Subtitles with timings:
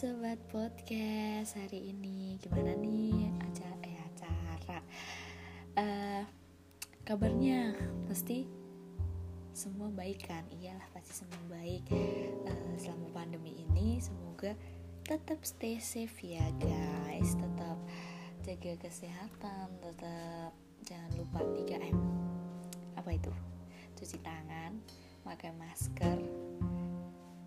[0.00, 4.78] sobat podcast hari ini gimana nih acara eh acara?
[5.76, 6.24] Uh,
[7.04, 7.76] kabarnya
[8.08, 8.48] pasti
[9.52, 10.40] semua baik kan?
[10.56, 11.84] Iyalah pasti semua baik.
[12.48, 14.56] Uh, selama pandemi ini semoga
[15.04, 17.36] tetap stay safe ya guys.
[17.36, 17.76] Tetap
[18.40, 20.56] jaga kesehatan tetap
[20.88, 21.96] jangan lupa 3M
[22.96, 23.32] apa itu?
[24.00, 24.80] Cuci tangan
[25.28, 26.24] pakai masker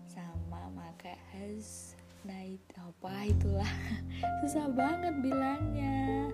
[0.06, 1.18] sama pakai
[2.24, 3.72] has night apa itulah?
[4.40, 6.32] Susah banget bilangnya.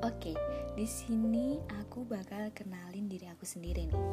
[0.00, 0.32] Oke
[0.74, 4.04] di sini aku bakal kenalin diri aku sendiri nih.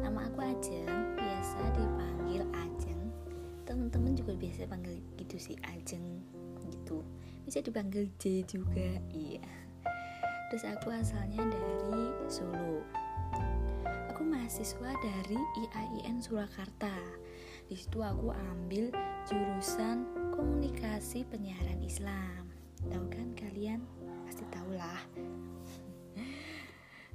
[0.00, 3.00] Nama aku Ajeng biasa dipanggil Ajeng.
[3.68, 6.24] Temen-temen juga biasa panggil gitu sih Ajeng
[6.64, 7.04] gitu.
[7.44, 9.44] Bisa dipanggil J juga iya.
[10.48, 12.80] Terus aku asalnya dari Solo.
[14.12, 17.19] Aku mahasiswa dari IAIN Surakarta
[17.70, 18.90] di situ aku ambil
[19.30, 20.02] jurusan
[20.34, 22.50] komunikasi penyiaran Islam.
[22.82, 23.86] Tahu kan kalian?
[24.26, 24.98] Pasti tahu lah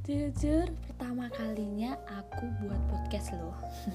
[0.08, 3.60] jujur pertama kalinya aku buat podcast loh.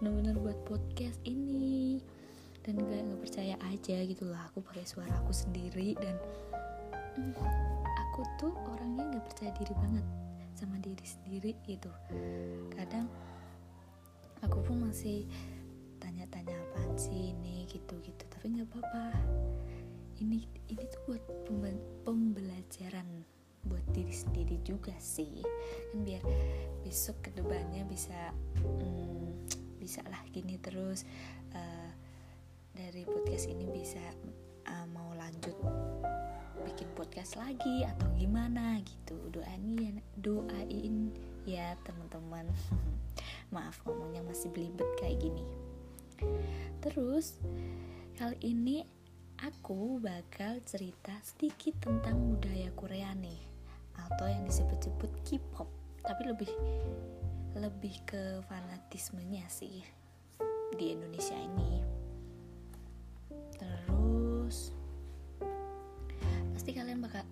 [0.00, 2.00] Bener-bener buat podcast ini.
[2.64, 4.48] Dan gak nggak percaya aja gitu lah.
[4.48, 6.16] Aku pakai suara aku sendiri dan
[7.20, 7.36] hmm,
[7.92, 10.06] aku tuh orangnya nggak percaya diri banget
[10.56, 11.92] sama diri sendiri gitu.
[12.72, 13.04] Kadang
[14.40, 15.28] aku pun masih
[16.04, 18.28] tanya-tanya apa sih ini gitu-gitu.
[18.28, 19.16] Tapi nggak apa-apa.
[20.20, 20.38] Ini
[20.68, 21.24] ini tuh buat
[22.04, 23.08] pembelajaran
[23.64, 25.40] buat diri sendiri juga sih.
[25.90, 26.20] Kan biar
[26.84, 29.48] besok ke depannya bisa hmm,
[29.80, 31.08] bisa lah gini terus
[31.56, 31.90] uh,
[32.76, 34.04] dari podcast ini bisa
[34.68, 35.56] uh, mau lanjut
[36.68, 39.16] bikin podcast lagi atau gimana gitu.
[39.32, 41.08] Doain doain
[41.48, 42.44] ya teman-teman.
[43.54, 45.63] Maaf ngomongnya masih belibet kayak gini
[46.84, 47.40] Terus,
[48.14, 48.84] kali ini
[49.40, 53.40] aku bakal cerita sedikit tentang budaya Korea nih
[53.94, 55.68] atau yang disebut-sebut K-pop,
[56.04, 56.50] tapi lebih
[57.54, 59.82] lebih ke fanatismenya sih
[60.74, 61.82] di Indonesia ini.
[63.54, 64.74] Terus
[66.54, 67.22] pasti kalian bakal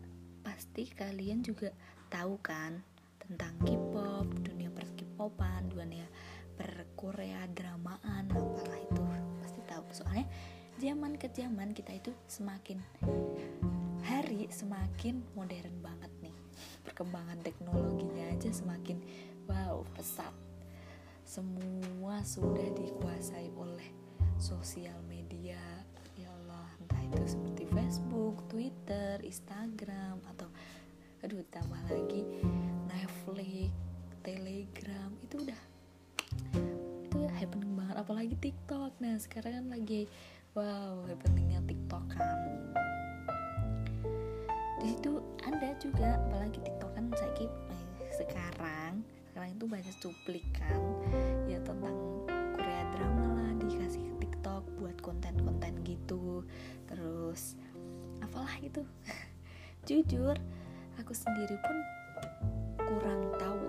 [0.42, 1.74] pasti kalian juga
[2.10, 2.82] tahu kan
[3.18, 6.06] tentang K-pop, dunia per K-popan, dunia
[6.54, 8.30] per Korea dramaan
[9.92, 10.26] soalnya
[10.80, 12.80] zaman ke zaman kita itu semakin
[14.02, 16.36] hari semakin modern banget nih.
[16.82, 18.98] Perkembangan teknologinya aja semakin
[19.46, 20.32] wow pesat.
[21.22, 23.88] Semua sudah dikuasai oleh
[24.42, 25.60] sosial media.
[26.18, 30.50] Ya Allah entah itu seperti Facebook, Twitter, Instagram atau
[38.42, 38.98] TikTok.
[38.98, 40.10] Nah sekarang kan lagi
[40.58, 42.26] wow happeningnya TikTok kan.
[44.82, 47.50] Di situ ada juga apalagi TikTok kan saya eh,
[48.18, 50.80] sekarang sekarang itu banyak cuplikan
[51.46, 51.96] ya tentang
[52.58, 56.42] Korea drama lah dikasih ke TikTok buat konten-konten gitu.
[56.90, 57.54] Terus
[58.18, 58.82] apalah itu
[59.86, 60.34] jujur
[60.98, 61.76] aku sendiri pun
[62.82, 63.61] kurang tahu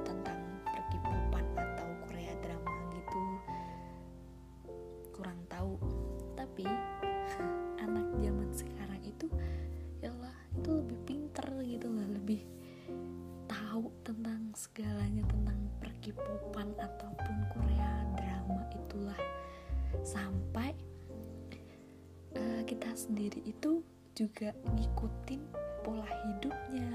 [6.53, 6.69] tapi
[7.89, 9.25] anak zaman sekarang itu
[10.05, 12.45] yalah itu lebih pinter gitu lah lebih
[13.49, 19.17] tahu tentang segalanya tentang perkipopan ataupun Korea drama itulah.
[20.05, 20.77] Sampai
[22.37, 23.81] uh, kita sendiri itu
[24.13, 25.41] juga ngikutin
[25.81, 26.85] pola hidupnya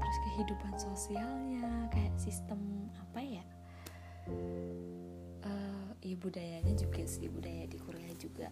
[0.00, 3.44] terus kehidupan sosialnya kayak sistem apa ya?
[5.44, 8.50] Uh, ya budayanya juga sih budaya di Korea juga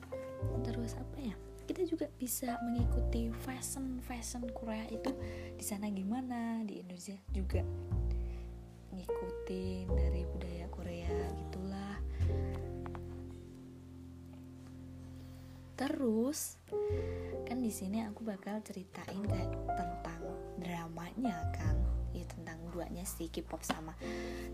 [0.65, 1.35] terus apa ya?
[1.67, 5.15] Kita juga bisa mengikuti fashion fashion Korea itu
[5.55, 7.63] di sana gimana di Indonesia juga
[8.91, 11.97] ngikutin dari budaya Korea gitulah.
[15.79, 16.59] Terus
[17.47, 20.21] kan di sini aku bakal ceritain kayak tentang
[20.61, 21.75] dramanya kan
[22.13, 23.95] ya tentang duanya si K-pop sama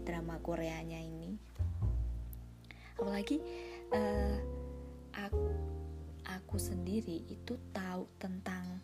[0.05, 1.35] drama Koreanya ini.
[2.97, 3.41] Apalagi
[3.93, 4.37] uh,
[5.13, 5.45] aku,
[6.57, 8.81] aku sendiri itu tahu tentang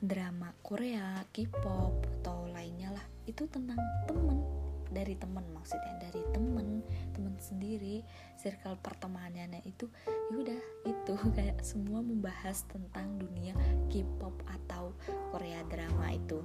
[0.00, 3.04] drama Korea K-pop atau lainnya lah.
[3.28, 3.76] Itu tentang
[4.08, 4.40] temen
[4.88, 6.80] dari temen maksudnya dari temen
[7.12, 8.00] temen sendiri
[8.40, 9.92] circle pertemanannya itu
[10.32, 10.56] yaudah
[10.88, 13.52] itu kayak semua membahas tentang dunia
[13.92, 14.96] K-pop atau
[15.36, 16.40] Korea drama itu.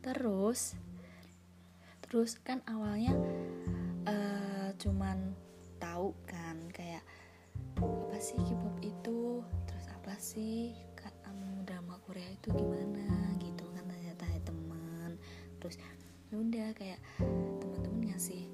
[0.00, 0.72] Terus
[2.00, 3.12] terus kan awalnya
[4.08, 5.36] uh, cuman
[5.76, 7.04] tahu kan kayak
[7.80, 9.19] apa sih K-pop itu
[10.20, 13.32] sih kamu drama Korea itu gimana?
[13.40, 15.16] Gitu kan tanya-tanya teman
[15.56, 15.80] terus
[16.28, 17.00] ya udah kayak
[17.56, 18.44] teman-teman ngasih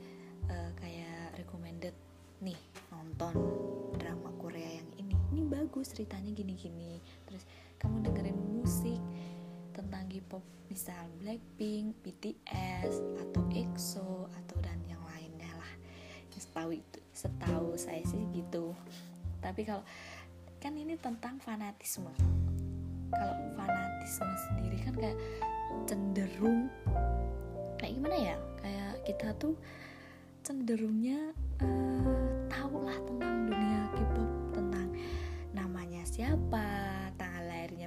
[0.47, 1.91] uh, kayak recommended
[2.39, 2.55] nih
[2.95, 3.35] nonton
[3.99, 5.19] drama Korea yang ini.
[5.35, 7.03] Ini bagus ceritanya gini-gini.
[7.27, 7.43] Terus
[7.83, 9.03] kamu dengerin musik
[9.75, 15.73] tentang K-pop misal Blackpink, BTS atau EXO atau dan yang lainnya lah.
[16.31, 18.71] Setahu itu setahu saya sih gitu.
[19.43, 19.83] Tapi kalau
[20.63, 22.13] kan ini tentang fanatisme.
[23.13, 25.19] Kalau fanatisme sendiri kan kayak
[25.87, 26.69] cenderung
[27.79, 28.37] kayak gimana ya?
[28.61, 29.55] Kayak kita tuh
[30.43, 34.89] cenderungnya uh, tahu lah tentang dunia K-pop tentang
[35.55, 36.87] namanya siapa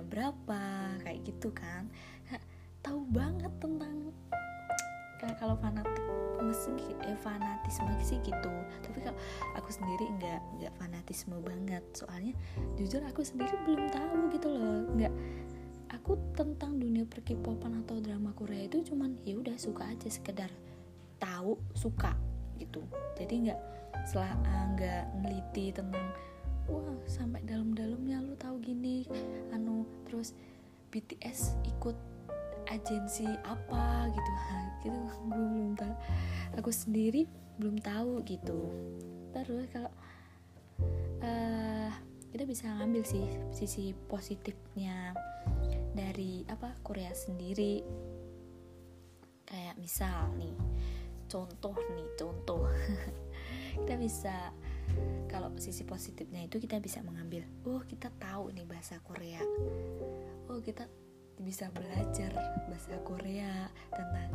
[0.10, 0.62] berapa
[1.06, 1.86] kayak gitu kan.
[2.82, 4.10] Tahu banget tentang
[5.38, 6.04] kalau fanatik
[6.50, 6.76] mesin
[7.06, 8.52] eh, fanatisme sih gitu.
[8.82, 9.18] Tapi kalau
[9.54, 11.86] aku sendiri nggak nggak fanatisme banget.
[11.94, 12.34] Soalnya
[12.76, 14.90] jujur aku sendiri belum tahu gitu loh.
[14.98, 15.14] Nggak
[15.94, 20.50] aku tentang dunia perkipopan atau drama Korea itu cuman ya udah suka aja sekedar
[21.22, 22.18] tahu suka
[22.58, 22.82] gitu.
[23.14, 23.60] Jadi nggak
[24.10, 26.10] setelah eh, nggak neliti tentang
[26.70, 29.06] wah sampai dalam-dalamnya lu tahu gini
[29.50, 30.38] anu terus
[30.90, 31.98] BTS ikut
[32.70, 34.32] agensi apa gitu.
[34.80, 34.96] Gitu.
[35.28, 35.94] Gue belum tahu.
[36.56, 37.28] Aku sendiri
[37.60, 38.72] belum tahu gitu.
[39.36, 39.92] Terus kalau
[41.20, 41.92] uh,
[42.32, 45.12] kita bisa ngambil sih sisi positifnya
[45.92, 47.84] dari apa Korea sendiri.
[49.44, 50.56] Kayak misal nih
[51.28, 52.64] contoh nih contoh.
[53.84, 54.36] Kita bisa
[55.30, 59.40] kalau sisi positifnya itu kita bisa mengambil oh kita tahu nih bahasa Korea.
[60.50, 60.90] Oh kita
[61.40, 62.36] bisa belajar
[62.68, 64.32] bahasa Korea tentang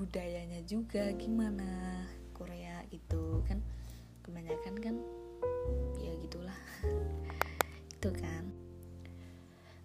[0.00, 3.60] budayanya juga gimana Korea itu kan?
[4.24, 4.96] Kebanyakan kan
[6.00, 6.60] ya gitulah.
[7.98, 8.44] Itu kan.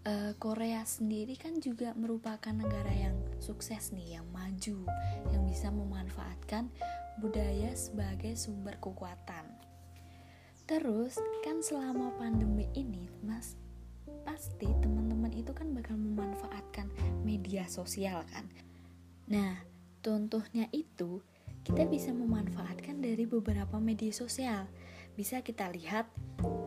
[0.03, 4.83] Uh, Korea sendiri kan juga merupakan negara yang sukses nih yang maju
[5.31, 6.67] yang bisa memanfaatkan
[7.23, 9.47] budaya sebagai sumber kekuatan.
[10.67, 13.55] Terus kan selama pandemi ini, Mas,
[14.23, 16.89] pasti teman-teman itu kan bakal memanfaatkan
[17.21, 18.47] media sosial kan.
[19.29, 19.59] Nah,
[20.03, 21.23] contohnya itu
[21.63, 24.67] kita bisa memanfaatkan dari beberapa media sosial.
[25.15, 26.09] Bisa kita lihat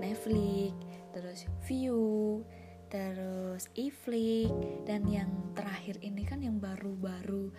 [0.01, 0.73] Netflix,
[1.13, 2.45] terus View,
[2.89, 4.49] terus Iflix,
[4.87, 7.51] dan yang terakhir ini kan yang baru-baru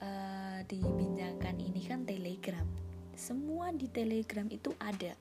[0.00, 2.64] uh, dibincangkan ini kan Telegram.
[3.14, 5.12] Semua di Telegram itu ada.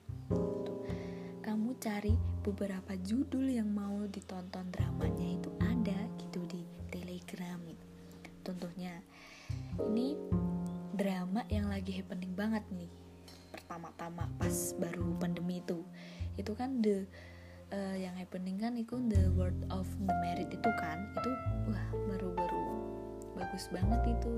[1.44, 7.60] Kamu cari beberapa judul yang mau ditonton dramanya itu ada gitu di Telegram.
[7.68, 7.86] Gitu.
[8.48, 9.04] Contohnya,
[9.92, 10.16] ini
[10.96, 12.88] drama yang lagi happening banget nih.
[13.52, 15.84] Pertama-tama pas baru pandemi itu,
[16.40, 17.04] itu kan the
[17.76, 21.32] uh, yang happening kan itu the world of the merit itu kan itu
[21.68, 22.64] wah baru-baru
[23.36, 24.36] bagus banget itu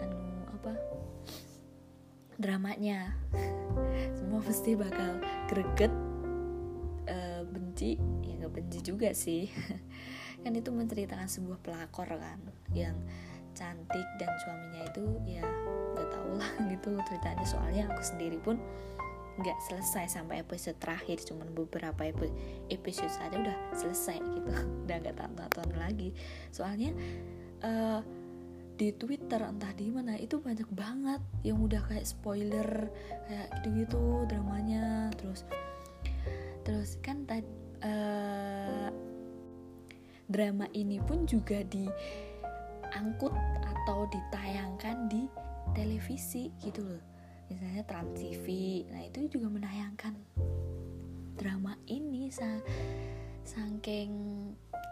[0.00, 0.20] anu
[0.56, 0.72] apa
[2.40, 3.12] dramanya
[4.18, 5.92] semua pasti bakal greget
[7.78, 7.94] benci
[8.26, 9.46] ya nggak benci juga sih.
[10.42, 12.38] Kan itu menceritakan sebuah pelakor kan
[12.74, 12.94] yang
[13.54, 15.42] cantik dan suaminya itu ya
[15.94, 17.46] nggak tau lah gitu ceritanya.
[17.46, 18.58] Soalnya aku sendiri pun
[19.38, 22.02] nggak selesai sampai episode terakhir cuman beberapa
[22.66, 24.50] episode saja udah selesai gitu.
[24.82, 26.10] Udah nggak tonton lagi.
[26.50, 26.90] Soalnya
[27.62, 28.02] uh,
[28.74, 32.90] di Twitter entah di mana itu banyak banget yang udah kayak spoiler
[33.30, 35.14] kayak gitu-gitu dramanya.
[35.18, 35.46] Terus
[36.68, 37.48] terus kan tadi
[37.80, 38.92] uh,
[40.28, 43.32] drama ini pun juga diangkut
[43.64, 45.24] atau ditayangkan di
[45.72, 47.00] televisi gitu loh.
[47.48, 48.44] Misalnya Trans TV
[48.92, 50.12] nah itu juga menayangkan
[51.40, 52.60] drama ini sang
[53.48, 54.12] saking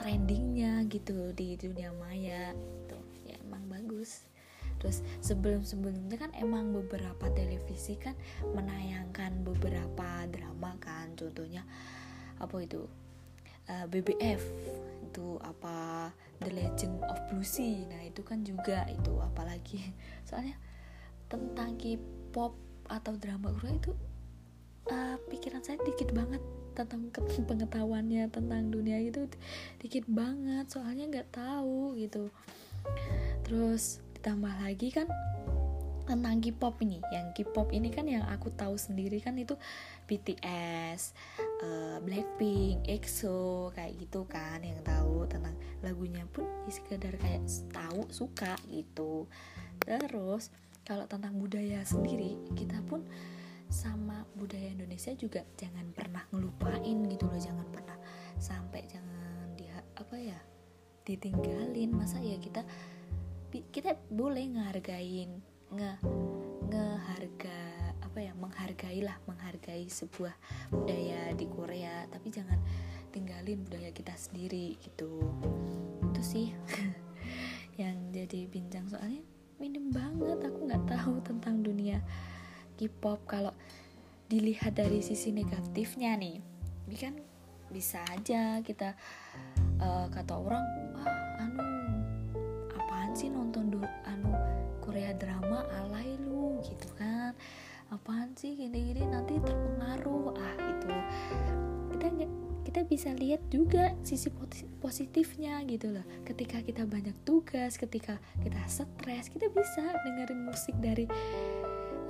[0.01, 2.57] trendingnya gitu di dunia maya
[4.79, 8.15] terus sebelum sebelumnya kan emang beberapa televisi kan
[8.53, 11.65] menayangkan beberapa drama kan contohnya
[12.37, 12.85] apa itu?
[13.67, 14.43] Uh, eh, BBF
[15.11, 16.11] itu apa?
[16.37, 17.89] The Legend of Sea.
[17.89, 19.81] Nah itu kan juga itu apalagi
[20.29, 20.61] soalnya
[21.27, 22.55] tentang K-pop
[22.87, 23.93] atau drama Korea itu
[24.93, 26.39] uh, pikiran saya dikit banget
[26.77, 27.09] tentang
[27.49, 29.27] pengetahuannya tentang dunia itu
[29.81, 32.31] dikit banget soalnya nggak tahu gitu.
[33.43, 35.07] Terus ditambah lagi kan
[36.03, 36.99] tentang K-pop ini.
[37.15, 39.55] Yang K-pop ini kan yang aku tahu sendiri kan itu
[40.11, 41.15] BTS,
[41.63, 44.67] uh, eh, Blackpink, EXO kayak gitu kan.
[44.67, 49.31] Yang tahu tentang lagunya pun ya sekedar kayak tahu suka gitu.
[49.87, 50.51] Terus
[50.83, 53.07] kalau tentang budaya sendiri kita pun
[53.71, 57.39] sama budaya Indonesia juga jangan pernah ngelupain gitu loh.
[57.39, 57.95] Jangan pernah
[58.43, 60.39] sampai jangan di apa ya
[61.07, 61.95] ditinggalin.
[61.95, 62.67] Masa ya kita
[63.77, 65.37] kita boleh ngehargain
[65.69, 65.93] nge
[66.73, 67.61] ngeharga
[68.01, 70.33] apa ya menghargai lah menghargai sebuah
[70.73, 72.09] budaya di Korea.
[72.09, 72.57] Tapi jangan
[73.13, 75.21] tinggalin budaya kita sendiri gitu.
[76.09, 76.57] Itu sih
[77.85, 78.89] yang jadi bincang.
[78.89, 79.21] Soalnya
[79.61, 82.01] minim banget aku nggak tahu tentang dunia
[82.81, 83.29] K-pop.
[83.29, 83.53] Kalau
[84.33, 86.41] dilihat dari sisi negatifnya nih
[86.89, 87.15] ini kan
[87.71, 88.97] bisa aja kita
[89.79, 90.65] uh, kata orang
[90.99, 91.63] ah anu
[92.75, 93.46] apaan sih Korea
[95.19, 97.33] drama alay lu gitu kan.
[97.91, 100.35] Apaan sih gini-gini nanti terpengaruh.
[100.37, 100.95] Ah itu.
[101.97, 102.07] Kita
[102.67, 104.29] kita bisa lihat juga sisi
[104.83, 106.05] positifnya gitu loh.
[106.27, 111.07] Ketika kita banyak tugas ketika kita stres kita bisa dengerin musik dari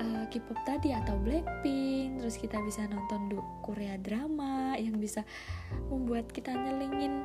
[0.00, 2.24] uh, K-pop tadi atau Blackpink.
[2.24, 5.22] Terus kita bisa nonton Korea drama yang bisa
[5.92, 7.22] membuat kita nyelingin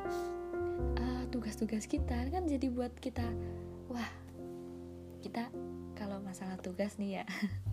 [1.00, 2.28] uh, tugas-tugas kita.
[2.28, 3.24] Kan jadi buat kita
[5.22, 5.46] kita
[5.94, 7.24] kalau masalah tugas nih ya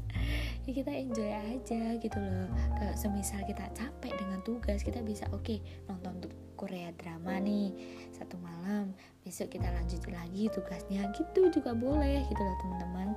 [0.70, 2.50] ya kita enjoy aja gitu loh.
[2.78, 7.74] Kalau semisal kita capek dengan tugas kita bisa oke okay, nonton Korea drama nih.
[8.14, 8.94] Satu malam
[9.26, 11.10] besok kita lanjut lagi tugasnya.
[11.18, 13.10] Gitu juga boleh gitu loh teman-teman.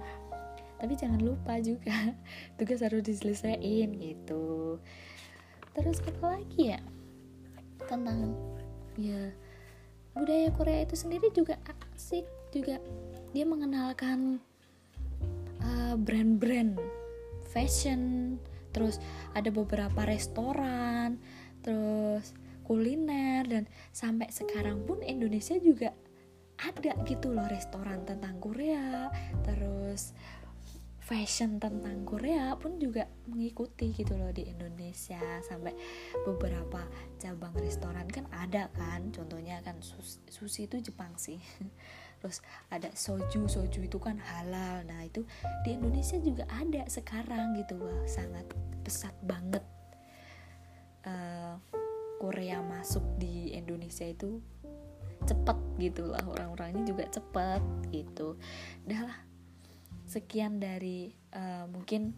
[0.81, 2.17] Tapi jangan lupa juga
[2.59, 4.79] tugas harus diselesaikan gitu.
[5.77, 6.81] Terus apa lagi ya?
[7.85, 8.33] Tentang
[8.97, 9.29] ya
[10.12, 11.57] budaya Korea itu sendiri juga
[11.97, 12.77] asik juga
[13.33, 14.39] dia mengenalkan
[15.65, 16.77] uh, brand-brand
[17.49, 18.37] fashion
[18.73, 19.01] terus
[19.37, 21.21] ada beberapa restoran
[21.61, 22.33] terus
[22.65, 25.93] kuliner dan sampai sekarang pun Indonesia juga
[26.62, 29.11] ada gitu loh restoran tentang Korea
[29.45, 30.15] terus
[31.03, 35.21] fashion tentang Korea pun juga mengikuti gitu loh di Indonesia.
[35.43, 35.75] Sampai
[36.23, 36.87] beberapa
[37.19, 41.43] cabang restoran kan ada kan contohnya kan sushi, sushi itu Jepang sih
[42.23, 42.38] terus
[42.71, 44.87] ada soju soju itu kan halal.
[44.87, 45.26] Nah itu
[45.67, 47.83] di Indonesia juga ada sekarang gitu.
[47.83, 48.47] Wah sangat
[48.87, 49.67] pesat banget.
[51.02, 51.59] Uh,
[52.23, 54.38] Korea masuk di Indonesia itu
[55.26, 56.23] cepet gitu lah.
[56.23, 58.38] Orang-orangnya juga cepet gitu.
[58.87, 59.19] Dah lah.
[60.07, 62.14] Sekian dari uh, mungkin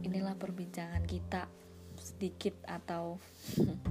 [0.00, 1.52] inilah perbincangan kita
[2.00, 3.20] sedikit atau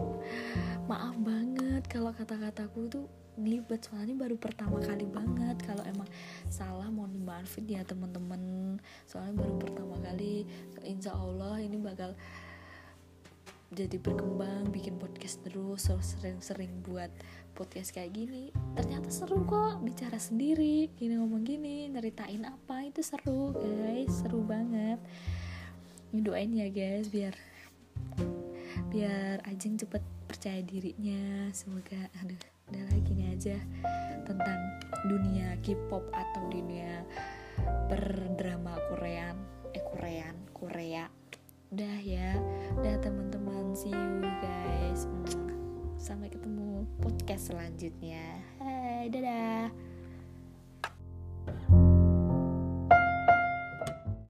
[0.89, 3.05] maaf banget kalau kata-kataku tuh
[3.41, 6.05] ngelibet soalnya baru pertama kali banget kalau emang
[6.47, 8.77] salah mohon dimaafin ya teman-teman.
[9.09, 10.45] Soalnya baru pertama kali
[10.85, 12.13] insya Allah ini bakal
[13.71, 17.07] jadi berkembang bikin podcast terus sering-sering buat
[17.55, 18.51] podcast kayak gini.
[18.75, 24.99] Ternyata seru kok bicara sendiri gini ngomong gini nyeritain apa itu seru guys seru banget.
[26.11, 27.31] Doain ya guys biar
[28.91, 32.39] biar Ajeng cepet percaya dirinya semoga aduh
[33.41, 33.57] aja
[34.21, 34.61] tentang
[35.09, 37.01] dunia K-pop atau dunia
[37.89, 39.33] berdrama Korean.
[39.73, 41.09] Eh Korean Korea.
[41.73, 42.37] Udah ya.
[42.77, 43.73] Udah teman-teman.
[43.73, 45.09] See you guys.
[45.97, 48.45] Sampai ketemu podcast selanjutnya.
[48.61, 49.90] Hai dadah